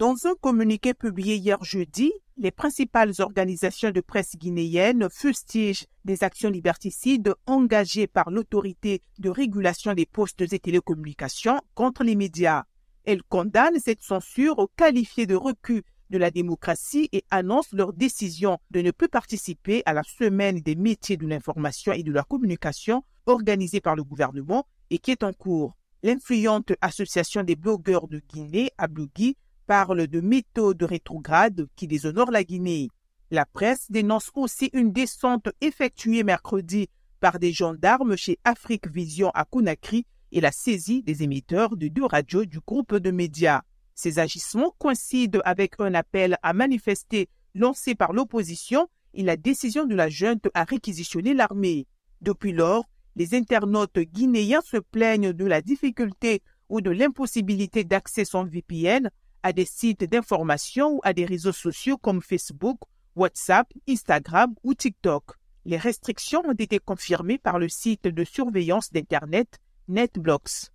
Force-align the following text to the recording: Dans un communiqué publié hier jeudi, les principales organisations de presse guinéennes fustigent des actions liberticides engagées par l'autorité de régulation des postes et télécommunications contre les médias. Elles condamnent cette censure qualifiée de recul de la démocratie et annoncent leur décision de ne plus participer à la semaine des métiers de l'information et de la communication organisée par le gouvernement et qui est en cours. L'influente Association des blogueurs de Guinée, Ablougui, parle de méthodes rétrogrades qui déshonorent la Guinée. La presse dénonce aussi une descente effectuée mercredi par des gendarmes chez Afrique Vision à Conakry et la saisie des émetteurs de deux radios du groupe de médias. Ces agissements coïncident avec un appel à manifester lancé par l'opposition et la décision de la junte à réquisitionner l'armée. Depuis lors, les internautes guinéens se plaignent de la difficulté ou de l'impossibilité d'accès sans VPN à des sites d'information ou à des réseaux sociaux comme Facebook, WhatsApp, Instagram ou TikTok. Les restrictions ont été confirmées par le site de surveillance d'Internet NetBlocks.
Dans 0.00 0.26
un 0.26 0.34
communiqué 0.40 0.94
publié 0.94 1.36
hier 1.36 1.62
jeudi, 1.62 2.10
les 2.38 2.50
principales 2.50 3.12
organisations 3.18 3.90
de 3.90 4.00
presse 4.00 4.34
guinéennes 4.34 5.10
fustigent 5.10 5.84
des 6.06 6.24
actions 6.24 6.48
liberticides 6.48 7.34
engagées 7.44 8.06
par 8.06 8.30
l'autorité 8.30 9.02
de 9.18 9.28
régulation 9.28 9.92
des 9.92 10.06
postes 10.06 10.40
et 10.40 10.58
télécommunications 10.58 11.60
contre 11.74 12.02
les 12.02 12.16
médias. 12.16 12.64
Elles 13.04 13.22
condamnent 13.22 13.78
cette 13.78 14.02
censure 14.02 14.70
qualifiée 14.74 15.26
de 15.26 15.34
recul 15.34 15.82
de 16.08 16.16
la 16.16 16.30
démocratie 16.30 17.10
et 17.12 17.24
annoncent 17.30 17.76
leur 17.76 17.92
décision 17.92 18.56
de 18.70 18.80
ne 18.80 18.92
plus 18.92 19.10
participer 19.10 19.82
à 19.84 19.92
la 19.92 20.02
semaine 20.02 20.60
des 20.60 20.76
métiers 20.76 21.18
de 21.18 21.26
l'information 21.26 21.92
et 21.92 22.04
de 22.04 22.12
la 22.12 22.22
communication 22.22 23.04
organisée 23.26 23.82
par 23.82 23.96
le 23.96 24.04
gouvernement 24.04 24.66
et 24.88 24.96
qui 24.96 25.10
est 25.10 25.24
en 25.24 25.34
cours. 25.34 25.76
L'influente 26.02 26.72
Association 26.80 27.42
des 27.42 27.54
blogueurs 27.54 28.08
de 28.08 28.22
Guinée, 28.32 28.70
Ablougui, 28.78 29.36
parle 29.70 30.08
de 30.08 30.20
méthodes 30.20 30.82
rétrogrades 30.82 31.68
qui 31.76 31.86
déshonorent 31.86 32.32
la 32.32 32.42
Guinée. 32.42 32.88
La 33.30 33.46
presse 33.46 33.88
dénonce 33.88 34.32
aussi 34.34 34.68
une 34.72 34.90
descente 34.90 35.48
effectuée 35.60 36.24
mercredi 36.24 36.88
par 37.20 37.38
des 37.38 37.52
gendarmes 37.52 38.16
chez 38.16 38.40
Afrique 38.42 38.88
Vision 38.88 39.30
à 39.30 39.44
Conakry 39.44 40.06
et 40.32 40.40
la 40.40 40.50
saisie 40.50 41.04
des 41.04 41.22
émetteurs 41.22 41.76
de 41.76 41.86
deux 41.86 42.04
radios 42.04 42.46
du 42.46 42.58
groupe 42.58 42.96
de 42.96 43.12
médias. 43.12 43.62
Ces 43.94 44.18
agissements 44.18 44.74
coïncident 44.76 45.38
avec 45.44 45.74
un 45.78 45.94
appel 45.94 46.36
à 46.42 46.52
manifester 46.52 47.28
lancé 47.54 47.94
par 47.94 48.12
l'opposition 48.12 48.88
et 49.14 49.22
la 49.22 49.36
décision 49.36 49.84
de 49.84 49.94
la 49.94 50.08
junte 50.08 50.48
à 50.52 50.64
réquisitionner 50.64 51.32
l'armée. 51.32 51.86
Depuis 52.22 52.50
lors, 52.50 52.86
les 53.14 53.36
internautes 53.36 54.00
guinéens 54.00 54.62
se 54.62 54.78
plaignent 54.78 55.32
de 55.32 55.44
la 55.44 55.62
difficulté 55.62 56.42
ou 56.68 56.80
de 56.80 56.90
l'impossibilité 56.90 57.84
d'accès 57.84 58.24
sans 58.24 58.44
VPN 58.44 59.10
à 59.42 59.52
des 59.52 59.64
sites 59.64 60.04
d'information 60.04 60.96
ou 60.96 61.00
à 61.02 61.12
des 61.12 61.24
réseaux 61.24 61.52
sociaux 61.52 61.96
comme 61.96 62.22
Facebook, 62.22 62.78
WhatsApp, 63.16 63.72
Instagram 63.88 64.54
ou 64.62 64.74
TikTok. 64.74 65.24
Les 65.64 65.76
restrictions 65.76 66.42
ont 66.46 66.52
été 66.52 66.78
confirmées 66.78 67.38
par 67.38 67.58
le 67.58 67.68
site 67.68 68.04
de 68.04 68.24
surveillance 68.24 68.92
d'Internet 68.92 69.58
NetBlocks. 69.88 70.68